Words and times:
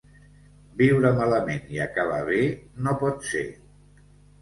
Viure 0.79 1.11
malament 1.19 1.71
i 1.77 1.83
acabar 1.87 2.19
bé 2.33 2.43
no 2.83 2.99
pot 3.07 3.33
ser. 3.33 3.49